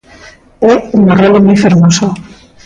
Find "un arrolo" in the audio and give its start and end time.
0.99-1.39